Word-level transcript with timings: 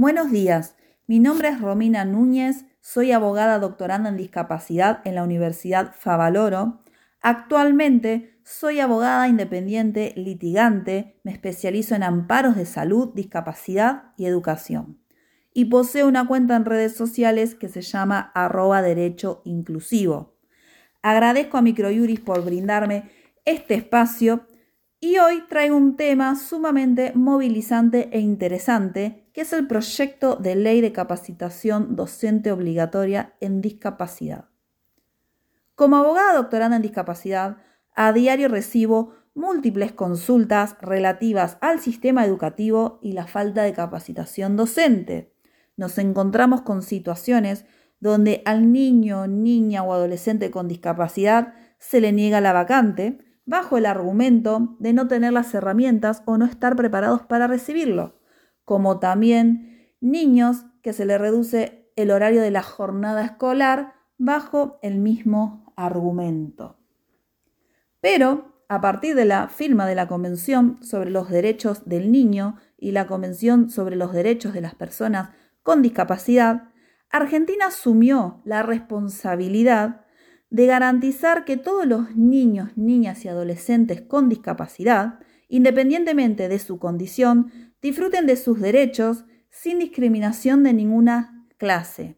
Buenos 0.00 0.30
días, 0.30 0.76
mi 1.06 1.20
nombre 1.20 1.50
es 1.50 1.60
Romina 1.60 2.06
Núñez, 2.06 2.64
soy 2.80 3.12
abogada 3.12 3.58
doctoranda 3.58 4.08
en 4.08 4.16
discapacidad 4.16 5.02
en 5.04 5.14
la 5.14 5.22
Universidad 5.22 5.94
Favaloro. 5.94 6.80
Actualmente 7.20 8.40
soy 8.42 8.80
abogada 8.80 9.28
independiente 9.28 10.14
litigante, 10.16 11.20
me 11.22 11.32
especializo 11.32 11.94
en 11.96 12.02
amparos 12.02 12.56
de 12.56 12.64
salud, 12.64 13.10
discapacidad 13.12 14.14
y 14.16 14.24
educación. 14.24 15.02
Y 15.52 15.66
poseo 15.66 16.08
una 16.08 16.26
cuenta 16.26 16.56
en 16.56 16.64
redes 16.64 16.96
sociales 16.96 17.54
que 17.54 17.68
se 17.68 17.82
llama 17.82 18.32
arroba 18.34 18.80
derecho 18.80 19.42
inclusivo. 19.44 20.38
Agradezco 21.02 21.58
a 21.58 21.62
Microjuris 21.62 22.20
por 22.20 22.42
brindarme 22.42 23.10
este 23.44 23.74
espacio 23.74 24.46
y 25.00 25.16
hoy 25.16 25.42
traigo 25.48 25.76
un 25.76 25.96
tema 25.96 26.36
sumamente 26.36 27.12
movilizante 27.14 28.10
e 28.12 28.20
interesante, 28.20 29.30
que 29.32 29.40
es 29.40 29.52
el 29.54 29.66
proyecto 29.66 30.36
de 30.36 30.54
ley 30.54 30.82
de 30.82 30.92
capacitación 30.92 31.96
docente 31.96 32.52
obligatoria 32.52 33.34
en 33.40 33.62
discapacidad. 33.62 34.50
Como 35.74 35.96
abogada 35.96 36.34
doctoranda 36.34 36.76
en 36.76 36.82
discapacidad, 36.82 37.56
a 37.94 38.12
diario 38.12 38.48
recibo 38.48 39.14
múltiples 39.34 39.92
consultas 39.92 40.76
relativas 40.82 41.56
al 41.62 41.80
sistema 41.80 42.26
educativo 42.26 42.98
y 43.00 43.12
la 43.12 43.26
falta 43.26 43.62
de 43.62 43.72
capacitación 43.72 44.58
docente. 44.58 45.32
Nos 45.78 45.96
encontramos 45.96 46.60
con 46.60 46.82
situaciones 46.82 47.64
donde 48.00 48.42
al 48.44 48.70
niño, 48.70 49.26
niña 49.26 49.82
o 49.82 49.94
adolescente 49.94 50.50
con 50.50 50.68
discapacidad 50.68 51.54
se 51.78 52.02
le 52.02 52.12
niega 52.12 52.42
la 52.42 52.52
vacante, 52.52 53.18
bajo 53.50 53.76
el 53.76 53.84
argumento 53.84 54.76
de 54.78 54.92
no 54.92 55.08
tener 55.08 55.32
las 55.32 55.52
herramientas 55.54 56.22
o 56.24 56.38
no 56.38 56.44
estar 56.44 56.76
preparados 56.76 57.22
para 57.22 57.48
recibirlo, 57.48 58.14
como 58.64 59.00
también 59.00 59.96
niños 60.00 60.66
que 60.82 60.92
se 60.92 61.04
le 61.04 61.18
reduce 61.18 61.90
el 61.96 62.12
horario 62.12 62.42
de 62.42 62.52
la 62.52 62.62
jornada 62.62 63.24
escolar 63.24 63.94
bajo 64.18 64.78
el 64.82 64.98
mismo 64.98 65.74
argumento. 65.74 66.78
Pero 68.00 68.62
a 68.68 68.80
partir 68.80 69.16
de 69.16 69.24
la 69.24 69.48
firma 69.48 69.84
de 69.88 69.96
la 69.96 70.06
Convención 70.06 70.78
sobre 70.80 71.10
los 71.10 71.28
Derechos 71.28 71.82
del 71.86 72.12
Niño 72.12 72.54
y 72.78 72.92
la 72.92 73.08
Convención 73.08 73.68
sobre 73.68 73.96
los 73.96 74.12
Derechos 74.12 74.52
de 74.52 74.60
las 74.60 74.76
Personas 74.76 75.30
con 75.64 75.82
Discapacidad, 75.82 76.68
Argentina 77.10 77.66
asumió 77.66 78.42
la 78.44 78.62
responsabilidad 78.62 79.99
de 80.50 80.66
garantizar 80.66 81.44
que 81.44 81.56
todos 81.56 81.86
los 81.86 82.16
niños, 82.16 82.76
niñas 82.76 83.24
y 83.24 83.28
adolescentes 83.28 84.02
con 84.02 84.28
discapacidad, 84.28 85.20
independientemente 85.48 86.48
de 86.48 86.58
su 86.58 86.78
condición, 86.78 87.52
disfruten 87.80 88.26
de 88.26 88.36
sus 88.36 88.60
derechos 88.60 89.24
sin 89.48 89.78
discriminación 89.78 90.62
de 90.64 90.72
ninguna 90.72 91.46
clase. 91.56 92.16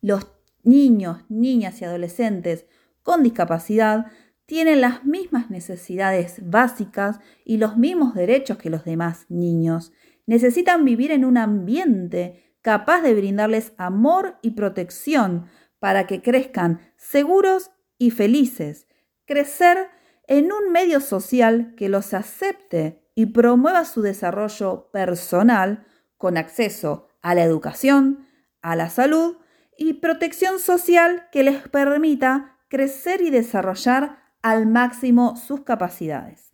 Los 0.00 0.28
niños, 0.62 1.24
niñas 1.28 1.80
y 1.80 1.84
adolescentes 1.84 2.66
con 3.02 3.22
discapacidad 3.22 4.06
tienen 4.46 4.80
las 4.80 5.04
mismas 5.04 5.50
necesidades 5.50 6.40
básicas 6.42 7.20
y 7.44 7.58
los 7.58 7.76
mismos 7.76 8.14
derechos 8.14 8.58
que 8.58 8.70
los 8.70 8.84
demás 8.84 9.26
niños. 9.28 9.92
Necesitan 10.26 10.84
vivir 10.84 11.10
en 11.10 11.24
un 11.24 11.36
ambiente 11.36 12.54
capaz 12.62 13.02
de 13.02 13.14
brindarles 13.14 13.72
amor 13.76 14.38
y 14.42 14.52
protección 14.52 15.46
para 15.78 16.06
que 16.06 16.22
crezcan 16.22 16.80
seguros 16.96 17.70
y 17.98 18.10
felices. 18.10 18.86
Crecer 19.24 19.88
en 20.26 20.52
un 20.52 20.72
medio 20.72 21.00
social 21.00 21.74
que 21.76 21.88
los 21.88 22.14
acepte 22.14 23.02
y 23.14 23.26
promueva 23.26 23.84
su 23.84 24.02
desarrollo 24.02 24.90
personal 24.92 25.86
con 26.16 26.36
acceso 26.36 27.08
a 27.22 27.34
la 27.34 27.42
educación, 27.42 28.26
a 28.62 28.76
la 28.76 28.90
salud 28.90 29.36
y 29.76 29.94
protección 29.94 30.58
social 30.58 31.28
que 31.32 31.42
les 31.42 31.68
permita 31.68 32.58
crecer 32.68 33.20
y 33.22 33.30
desarrollar 33.30 34.18
al 34.42 34.66
máximo 34.66 35.36
sus 35.36 35.62
capacidades. 35.62 36.52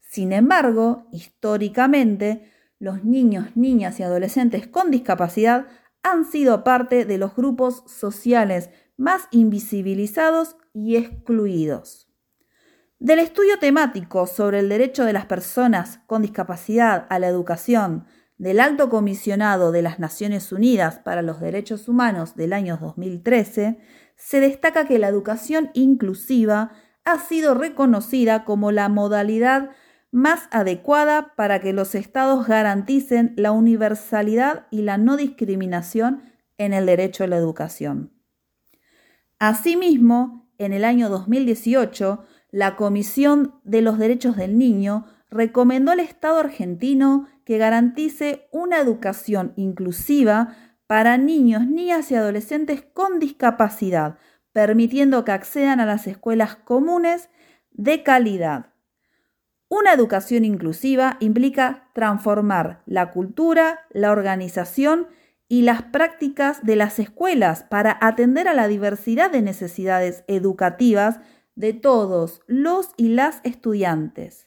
Sin 0.00 0.32
embargo, 0.32 1.08
históricamente, 1.10 2.52
los 2.78 3.04
niños, 3.04 3.56
niñas 3.56 3.98
y 3.98 4.02
adolescentes 4.02 4.66
con 4.66 4.90
discapacidad 4.90 5.66
han 6.04 6.24
sido 6.24 6.62
parte 6.62 7.04
de 7.04 7.18
los 7.18 7.34
grupos 7.34 7.82
sociales 7.86 8.70
más 8.96 9.26
invisibilizados 9.32 10.56
y 10.72 10.96
excluidos. 10.96 12.08
Del 13.00 13.18
estudio 13.18 13.58
temático 13.58 14.26
sobre 14.26 14.60
el 14.60 14.68
derecho 14.68 15.04
de 15.04 15.12
las 15.12 15.26
personas 15.26 15.98
con 16.06 16.22
discapacidad 16.22 17.06
a 17.10 17.18
la 17.18 17.26
educación 17.26 18.06
del 18.38 18.60
Alto 18.60 18.88
Comisionado 18.88 19.72
de 19.72 19.82
las 19.82 19.98
Naciones 19.98 20.52
Unidas 20.52 20.98
para 20.98 21.22
los 21.22 21.40
Derechos 21.40 21.88
Humanos 21.88 22.36
del 22.36 22.52
año 22.52 22.78
2013, 22.80 23.78
se 24.16 24.40
destaca 24.40 24.86
que 24.86 24.98
la 24.98 25.08
educación 25.08 25.70
inclusiva 25.74 26.72
ha 27.04 27.18
sido 27.18 27.54
reconocida 27.54 28.44
como 28.44 28.72
la 28.72 28.88
modalidad 28.88 29.70
más 30.14 30.48
adecuada 30.52 31.34
para 31.34 31.60
que 31.60 31.72
los 31.72 31.96
estados 31.96 32.46
garanticen 32.46 33.34
la 33.36 33.50
universalidad 33.50 34.68
y 34.70 34.82
la 34.82 34.96
no 34.96 35.16
discriminación 35.16 36.22
en 36.56 36.72
el 36.72 36.86
derecho 36.86 37.24
a 37.24 37.26
la 37.26 37.36
educación. 37.36 38.12
Asimismo, 39.40 40.48
en 40.56 40.72
el 40.72 40.84
año 40.84 41.08
2018, 41.08 42.24
la 42.52 42.76
Comisión 42.76 43.60
de 43.64 43.82
los 43.82 43.98
Derechos 43.98 44.36
del 44.36 44.56
Niño 44.56 45.04
recomendó 45.30 45.90
al 45.90 45.98
Estado 45.98 46.38
argentino 46.38 47.26
que 47.44 47.58
garantice 47.58 48.46
una 48.52 48.78
educación 48.78 49.52
inclusiva 49.56 50.78
para 50.86 51.18
niños, 51.18 51.66
niñas 51.66 52.12
y 52.12 52.14
adolescentes 52.14 52.84
con 52.94 53.18
discapacidad, 53.18 54.16
permitiendo 54.52 55.24
que 55.24 55.32
accedan 55.32 55.80
a 55.80 55.86
las 55.86 56.06
escuelas 56.06 56.54
comunes 56.54 57.30
de 57.72 58.04
calidad. 58.04 58.73
Una 59.76 59.92
educación 59.92 60.44
inclusiva 60.44 61.16
implica 61.18 61.88
transformar 61.94 62.84
la 62.86 63.10
cultura, 63.10 63.80
la 63.90 64.12
organización 64.12 65.08
y 65.48 65.62
las 65.62 65.82
prácticas 65.82 66.64
de 66.64 66.76
las 66.76 67.00
escuelas 67.00 67.64
para 67.64 67.98
atender 68.00 68.46
a 68.46 68.54
la 68.54 68.68
diversidad 68.68 69.32
de 69.32 69.42
necesidades 69.42 70.22
educativas 70.28 71.18
de 71.56 71.72
todos 71.72 72.40
los 72.46 72.90
y 72.96 73.08
las 73.08 73.40
estudiantes. 73.42 74.46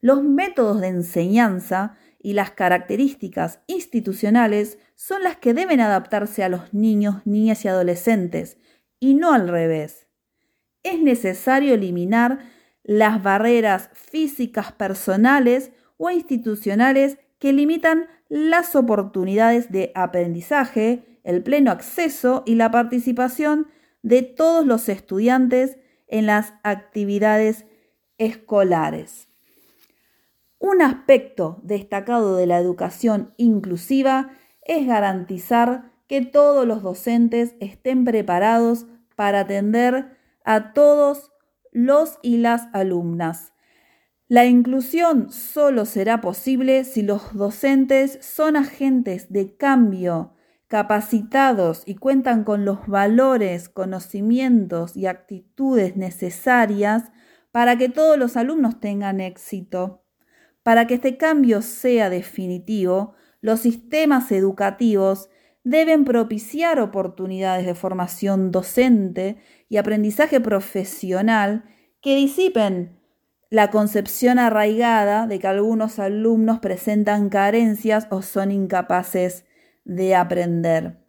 Los 0.00 0.22
métodos 0.22 0.80
de 0.80 0.86
enseñanza 0.86 1.96
y 2.20 2.34
las 2.34 2.52
características 2.52 3.58
institucionales 3.66 4.78
son 4.94 5.24
las 5.24 5.36
que 5.36 5.52
deben 5.52 5.80
adaptarse 5.80 6.44
a 6.44 6.48
los 6.48 6.72
niños, 6.72 7.16
niñas 7.24 7.64
y 7.64 7.68
adolescentes, 7.68 8.56
y 9.00 9.14
no 9.14 9.32
al 9.32 9.48
revés. 9.48 10.06
Es 10.84 11.00
necesario 11.00 11.74
eliminar 11.74 12.38
las 12.90 13.22
barreras 13.22 13.88
físicas 13.92 14.72
personales 14.72 15.70
o 15.96 16.10
institucionales 16.10 17.18
que 17.38 17.52
limitan 17.52 18.08
las 18.28 18.74
oportunidades 18.74 19.70
de 19.70 19.92
aprendizaje, 19.94 21.20
el 21.22 21.40
pleno 21.44 21.70
acceso 21.70 22.42
y 22.46 22.56
la 22.56 22.72
participación 22.72 23.68
de 24.02 24.22
todos 24.22 24.66
los 24.66 24.88
estudiantes 24.88 25.78
en 26.08 26.26
las 26.26 26.54
actividades 26.64 27.64
escolares. 28.18 29.28
Un 30.58 30.82
aspecto 30.82 31.60
destacado 31.62 32.34
de 32.34 32.46
la 32.48 32.58
educación 32.58 33.34
inclusiva 33.36 34.32
es 34.62 34.84
garantizar 34.84 35.92
que 36.08 36.22
todos 36.22 36.66
los 36.66 36.82
docentes 36.82 37.54
estén 37.60 38.04
preparados 38.04 38.86
para 39.14 39.42
atender 39.42 40.16
a 40.42 40.72
todos 40.72 41.30
los 41.72 42.18
y 42.22 42.38
las 42.38 42.68
alumnas. 42.72 43.52
La 44.28 44.46
inclusión 44.46 45.32
solo 45.32 45.84
será 45.84 46.20
posible 46.20 46.84
si 46.84 47.02
los 47.02 47.34
docentes 47.34 48.18
son 48.22 48.56
agentes 48.56 49.32
de 49.32 49.56
cambio, 49.56 50.34
capacitados 50.68 51.82
y 51.84 51.96
cuentan 51.96 52.44
con 52.44 52.64
los 52.64 52.86
valores, 52.86 53.68
conocimientos 53.68 54.96
y 54.96 55.06
actitudes 55.06 55.96
necesarias 55.96 57.10
para 57.50 57.76
que 57.76 57.88
todos 57.88 58.16
los 58.16 58.36
alumnos 58.36 58.78
tengan 58.78 59.20
éxito. 59.20 60.04
Para 60.62 60.86
que 60.86 60.94
este 60.94 61.16
cambio 61.16 61.60
sea 61.60 62.08
definitivo, 62.08 63.14
los 63.40 63.60
sistemas 63.60 64.30
educativos 64.30 65.28
deben 65.64 66.04
propiciar 66.04 66.80
oportunidades 66.80 67.66
de 67.66 67.74
formación 67.74 68.50
docente 68.50 69.36
y 69.68 69.76
aprendizaje 69.76 70.40
profesional 70.40 71.64
que 72.00 72.16
disipen 72.16 72.98
la 73.50 73.70
concepción 73.70 74.38
arraigada 74.38 75.26
de 75.26 75.38
que 75.38 75.48
algunos 75.48 75.98
alumnos 75.98 76.60
presentan 76.60 77.28
carencias 77.28 78.06
o 78.10 78.22
son 78.22 78.52
incapaces 78.52 79.44
de 79.84 80.14
aprender. 80.14 81.00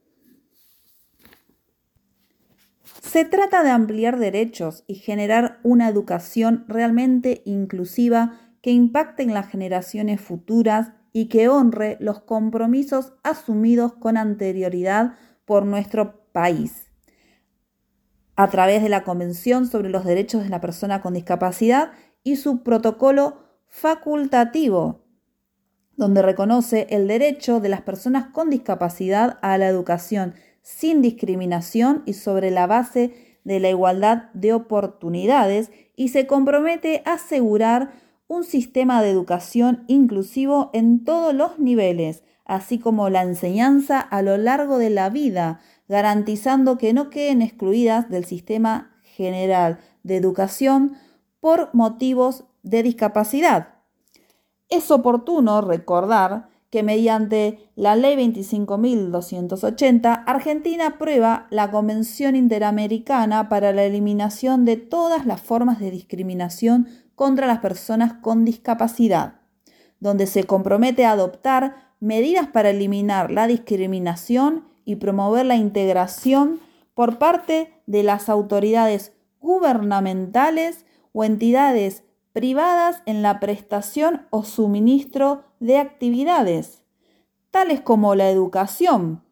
Se 2.84 3.26
trata 3.26 3.62
de 3.64 3.70
ampliar 3.70 4.18
derechos 4.18 4.84
y 4.88 4.96
generar 4.96 5.60
una 5.64 5.88
educación 5.88 6.66
realmente 6.68 7.42
inclusiva 7.46 8.40
que 8.62 8.72
impacte 8.72 9.24
en 9.24 9.34
las 9.34 9.50
generaciones 9.50 10.22
futuras 10.22 10.94
y 11.14 11.28
que 11.28 11.50
honre 11.50 11.98
los 12.00 12.22
compromisos 12.22 13.14
asumidos 13.24 13.94
con 13.94 14.18
anterioridad 14.18 15.16
por 15.46 15.66
nuestro 15.66 16.26
país. 16.32 16.88
A 18.36 18.50
través 18.50 18.82
de 18.82 18.90
la 18.90 19.04
Convención 19.04 19.68
sobre 19.68 19.90
los 19.90 20.06
Derechos 20.06 20.44
de 20.44 20.50
la 20.50 20.62
Persona 20.62 21.02
con 21.02 21.14
Discapacidad 21.14 21.92
y 22.24 22.38
su 22.38 22.64
protocolo 22.64 23.44
facultativo, 23.68 25.06
donde 25.96 26.22
reconoce 26.22 26.88
el 26.90 27.08
derecho 27.08 27.60
de 27.60 27.70
las 27.70 27.82
personas 27.82 28.28
con 28.28 28.50
discapacidad 28.50 29.38
a 29.42 29.58
la 29.58 29.68
educación 29.68 30.36
sin 30.62 31.02
discriminación 31.02 32.04
y 32.06 32.14
sobre 32.14 32.52
la 32.52 32.68
base 32.68 33.40
de 33.44 33.60
la 33.60 33.70
igualdad 33.70 34.30
de 34.34 34.54
oportunidades 34.54 35.72
y 35.96 36.10
se 36.10 36.28
compromete 36.28 37.02
a 37.06 37.14
asegurar 37.14 37.92
un 38.32 38.44
sistema 38.46 39.04
de 39.04 39.10
educación 39.10 39.84
inclusivo 39.88 40.70
en 40.72 41.04
todos 41.04 41.34
los 41.34 41.60
niveles, 41.60 42.24
así 42.46 42.80
como 42.80 43.10
la 43.10 43.24
enseñanza 43.24 44.00
a 44.00 44.22
lo 44.22 44.38
largo 44.38 44.78
de 44.78 44.90
la 44.90 45.10
vida, 45.10 45.60
garantizando 45.90 46.78
que 46.78 46.94
no 46.94 47.10
queden 47.10 47.42
excluidas 47.42 48.10
del 48.10 48.24
sistema 48.24 48.96
general 49.04 49.80
de 50.04 50.16
educación 50.16 50.94
por 51.42 51.72
motivos 51.74 52.46
de 52.64 52.84
discapacidad. 52.84 53.74
Es 54.70 54.92
oportuno 54.92 55.60
recordar 55.60 56.48
que 56.70 56.84
mediante 56.84 57.70
la 57.76 57.98
Ley 57.98 58.16
25.280, 58.16 60.24
Argentina 60.26 60.88
aprueba 60.88 61.48
la 61.50 61.70
Convención 61.70 62.38
Interamericana 62.38 63.50
para 63.50 63.74
la 63.74 63.84
Eliminación 63.84 64.64
de 64.64 64.78
todas 64.78 65.26
las 65.26 65.42
formas 65.42 65.82
de 65.82 65.92
discriminación 65.92 66.88
contra 67.22 67.46
las 67.46 67.60
personas 67.60 68.14
con 68.14 68.46
discapacidad, 68.46 69.42
donde 70.00 70.26
se 70.26 70.46
compromete 70.46 71.06
a 71.06 71.12
adoptar 71.12 71.94
medidas 72.00 72.48
para 72.48 72.72
eliminar 72.72 73.30
la 73.30 73.46
discriminación 73.46 74.66
y 74.86 74.96
promover 74.96 75.46
la 75.46 75.56
integración 75.56 76.60
por 76.96 77.20
parte 77.20 77.80
de 77.86 78.02
las 78.02 78.28
autoridades 78.28 79.14
gubernamentales 79.40 80.88
o 81.14 81.24
entidades 81.24 82.06
privadas 82.34 83.04
en 83.06 83.22
la 83.22 83.40
prestación 83.40 84.26
o 84.32 84.44
suministro 84.44 85.44
de 85.60 85.78
actividades, 85.78 86.82
tales 87.52 87.82
como 87.82 88.16
la 88.16 88.32
educación, 88.32 89.24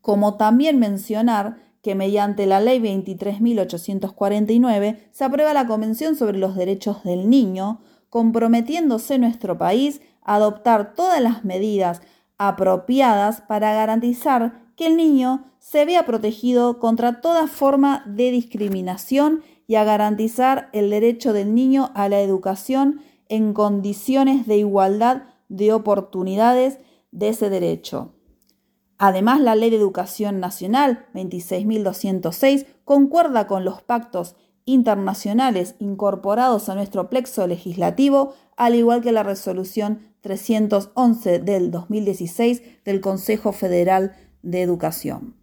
como 0.00 0.36
también 0.36 0.80
mencionar 0.80 1.58
que 1.82 1.94
mediante 1.94 2.46
la 2.46 2.60
Ley 2.60 2.80
23.849 2.80 4.98
se 5.10 5.24
aprueba 5.24 5.52
la 5.54 5.66
Convención 5.66 6.16
sobre 6.16 6.38
los 6.38 6.56
Derechos 6.56 7.04
del 7.04 7.30
Niño, 7.30 7.80
comprometiéndose 8.10 9.18
nuestro 9.18 9.56
país 9.58 10.00
a 10.22 10.36
adoptar 10.36 10.94
todas 10.94 11.20
las 11.20 11.44
medidas 11.44 12.00
apropiadas 12.38 13.42
para 13.42 13.74
garantizar 13.74 14.62
que 14.76 14.86
el 14.86 14.96
niño 14.96 15.44
se 15.58 15.84
vea 15.84 16.06
protegido 16.06 16.78
contra 16.78 17.20
toda 17.20 17.48
forma 17.48 18.04
de 18.06 18.30
discriminación 18.30 19.42
y 19.66 19.74
a 19.74 19.84
garantizar 19.84 20.70
el 20.72 20.90
derecho 20.90 21.32
del 21.32 21.54
niño 21.54 21.90
a 21.94 22.08
la 22.08 22.20
educación 22.20 23.02
en 23.28 23.52
condiciones 23.52 24.46
de 24.46 24.58
igualdad 24.58 25.24
de 25.48 25.72
oportunidades 25.72 26.78
de 27.10 27.28
ese 27.28 27.50
derecho. 27.50 28.14
Además, 28.98 29.40
la 29.40 29.54
Ley 29.54 29.70
de 29.70 29.76
Educación 29.76 30.40
Nacional 30.40 31.06
26.206 31.14 32.66
concuerda 32.84 33.46
con 33.46 33.64
los 33.64 33.80
pactos 33.80 34.34
internacionales 34.64 35.76
incorporados 35.78 36.68
a 36.68 36.74
nuestro 36.74 37.08
plexo 37.08 37.46
legislativo, 37.46 38.34
al 38.56 38.74
igual 38.74 39.00
que 39.00 39.12
la 39.12 39.22
resolución 39.22 40.00
311 40.20 41.38
del 41.38 41.70
2016 41.70 42.84
del 42.84 43.00
Consejo 43.00 43.52
Federal 43.52 44.14
de 44.42 44.62
Educación. 44.62 45.36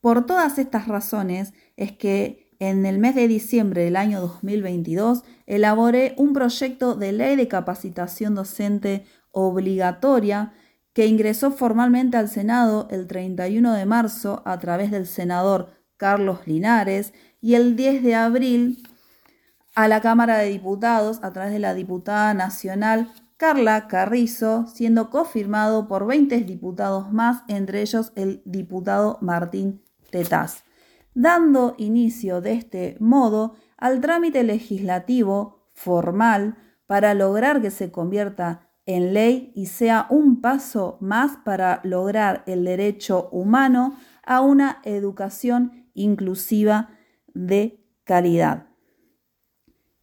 Por 0.00 0.26
todas 0.26 0.58
estas 0.58 0.88
razones 0.88 1.52
es 1.76 1.92
que 1.92 2.50
en 2.58 2.86
el 2.86 2.98
mes 2.98 3.14
de 3.14 3.28
diciembre 3.28 3.84
del 3.84 3.96
año 3.96 4.20
2022 4.20 5.22
elaboré 5.46 6.14
un 6.16 6.32
proyecto 6.32 6.94
de 6.94 7.12
ley 7.12 7.36
de 7.36 7.46
capacitación 7.46 8.34
docente 8.34 9.04
obligatoria 9.32 10.54
que 10.92 11.06
ingresó 11.06 11.50
formalmente 11.50 12.16
al 12.16 12.28
Senado 12.28 12.88
el 12.90 13.06
31 13.06 13.72
de 13.72 13.86
marzo 13.86 14.42
a 14.44 14.58
través 14.58 14.90
del 14.90 15.06
senador 15.06 15.70
Carlos 15.96 16.46
Linares 16.46 17.12
y 17.40 17.54
el 17.54 17.76
10 17.76 18.02
de 18.02 18.14
abril 18.14 18.82
a 19.74 19.88
la 19.88 20.00
Cámara 20.00 20.38
de 20.38 20.50
Diputados 20.50 21.20
a 21.22 21.32
través 21.32 21.52
de 21.52 21.58
la 21.58 21.74
diputada 21.74 22.34
nacional 22.34 23.10
Carla 23.36 23.88
Carrizo, 23.88 24.66
siendo 24.68 25.10
confirmado 25.10 25.88
por 25.88 26.06
20 26.06 26.42
diputados 26.42 27.12
más, 27.12 27.42
entre 27.48 27.80
ellos 27.80 28.12
el 28.14 28.40
diputado 28.44 29.18
Martín 29.20 29.82
Tetaz. 30.10 30.64
Dando 31.14 31.74
inicio 31.76 32.40
de 32.40 32.52
este 32.52 32.96
modo 33.00 33.56
al 33.76 34.00
trámite 34.00 34.44
legislativo 34.44 35.68
formal 35.74 36.56
para 36.86 37.14
lograr 37.14 37.60
que 37.60 37.72
se 37.72 37.90
convierta 37.90 38.68
en 38.86 39.14
ley 39.14 39.52
y 39.54 39.66
sea 39.66 40.06
un 40.10 40.40
paso 40.40 40.98
más 41.00 41.36
para 41.44 41.80
lograr 41.84 42.42
el 42.46 42.64
derecho 42.64 43.28
humano 43.30 43.96
a 44.24 44.40
una 44.40 44.80
educación 44.84 45.90
inclusiva 45.94 46.90
de 47.34 47.80
calidad. 48.04 48.66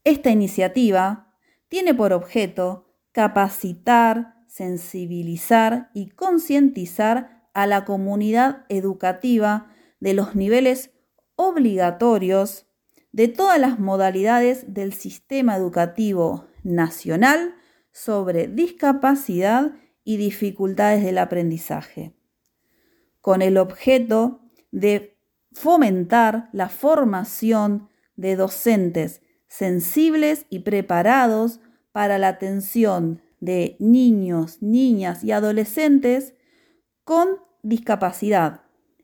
Esta 0.03 0.29
iniciativa 0.29 1.33
tiene 1.67 1.93
por 1.93 2.13
objeto 2.13 2.87
capacitar, 3.11 4.35
sensibilizar 4.47 5.91
y 5.93 6.09
concientizar 6.09 7.49
a 7.53 7.67
la 7.67 7.85
comunidad 7.85 8.65
educativa 8.69 9.67
de 9.99 10.13
los 10.13 10.35
niveles 10.35 10.91
obligatorios 11.35 12.65
de 13.11 13.27
todas 13.27 13.59
las 13.59 13.79
modalidades 13.79 14.73
del 14.73 14.93
sistema 14.93 15.55
educativo 15.55 16.47
nacional 16.63 17.55
sobre 17.91 18.47
discapacidad 18.47 19.73
y 20.03 20.17
dificultades 20.17 21.03
del 21.03 21.17
aprendizaje, 21.17 22.13
con 23.21 23.41
el 23.41 23.57
objeto 23.57 24.41
de 24.71 25.17
fomentar 25.51 26.49
la 26.53 26.69
formación 26.69 27.89
de 28.15 28.35
docentes 28.35 29.21
sensibles 29.47 30.45
y 30.49 30.59
preparados 30.59 31.59
para 31.91 32.17
la 32.17 32.29
atención 32.29 33.21
de 33.39 33.75
niños, 33.79 34.61
niñas 34.61 35.23
y 35.23 35.31
adolescentes 35.31 36.35
con 37.03 37.39
discapacidad, 37.63 38.61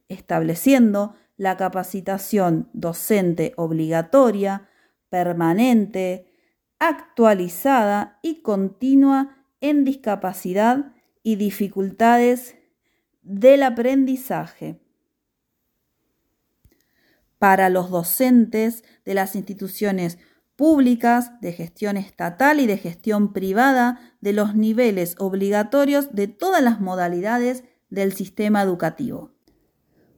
estableciendo 0.08 1.16
la 1.38 1.58
capacitación 1.58 2.70
docente 2.74 3.54
obligatoria, 3.58 4.70
permanente, 5.10 6.35
actualizada 6.80 8.20
y 8.22 8.42
continua 8.42 9.38
en 9.62 9.84
discapacidad 9.84 10.94
y 11.24 11.38
dificultades 11.38 12.56
del 13.22 13.64
aprendizaje. 13.64 14.80
Para 17.40 17.70
los 17.70 17.90
docentes 17.90 18.84
de 19.04 19.14
las 19.14 19.36
instituciones 19.36 20.18
públicas, 20.56 21.40
de 21.42 21.52
gestión 21.52 21.98
estatal 21.98 22.60
y 22.60 22.68
de 22.68 22.78
gestión 22.78 23.34
privada, 23.34 24.00
de 24.22 24.34
los 24.34 24.56
niveles 24.56 25.16
obligatorios 25.20 26.14
de 26.14 26.28
todas 26.28 26.64
las 26.64 26.80
modalidades 26.80 27.64
del 27.90 28.14
sistema 28.14 28.62
educativo. 28.62 29.32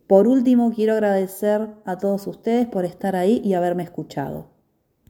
Por 0.07 0.27
último, 0.27 0.71
quiero 0.73 0.93
agradecer 0.93 1.69
a 1.85 1.97
todos 1.97 2.27
ustedes 2.27 2.67
por 2.67 2.85
estar 2.85 3.15
ahí 3.15 3.41
y 3.43 3.55
haberme 3.55 3.83
escuchado. 3.83 4.56